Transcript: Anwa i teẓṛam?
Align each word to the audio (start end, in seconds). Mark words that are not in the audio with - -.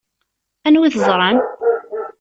Anwa 0.67 0.85
i 0.87 0.89
teẓṛam? 0.93 1.37